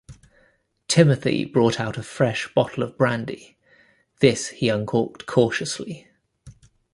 [0.87, 3.55] Timothy brought out a fresh bottle of brandy.
[4.19, 6.07] This he uncorked cautiously.